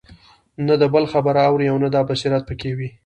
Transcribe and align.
نه 0.65 0.73
د 0.81 0.83
بل 0.93 1.03
خبره 1.13 1.41
اوري 1.49 1.67
او 1.71 1.77
نه 1.83 1.89
دا 1.95 2.01
بصيرت 2.09 2.43
په 2.49 2.53
كي 2.61 2.71
وي 2.77 2.89